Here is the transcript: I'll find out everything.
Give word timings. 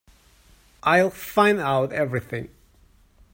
I'll 0.81 1.11
find 1.11 1.59
out 1.59 1.93
everything. 1.93 2.49